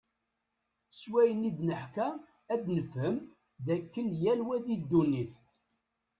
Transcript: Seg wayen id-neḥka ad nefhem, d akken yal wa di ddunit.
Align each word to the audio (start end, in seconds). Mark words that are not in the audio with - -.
Seg 0.99 1.09
wayen 1.13 1.47
id-neḥka 1.49 2.07
ad 2.53 2.63
nefhem, 2.75 3.15
d 3.65 3.67
akken 3.75 4.07
yal 4.21 4.39
wa 4.47 4.55
di 4.65 4.75
ddunit. 4.81 5.33